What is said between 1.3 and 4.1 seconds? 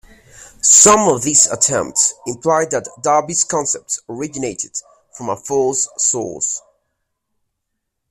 attempts imply that Darby's concepts